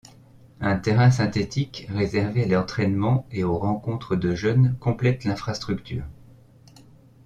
Un 0.61 0.77
terrain 0.77 1.11
synthétique 1.11 1.85
réservé 1.89 2.45
à 2.45 2.47
l'entraînement 2.47 3.27
et 3.29 3.43
aux 3.43 3.55
rencontres 3.59 4.15
de 4.15 4.33
jeunes 4.33 4.75
complète 4.79 5.25
l'infrastructure. 5.25 6.05